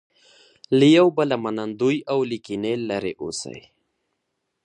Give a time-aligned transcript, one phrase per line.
[0.77, 3.59] له یو بله منندوی او له کینې لرې اوسي.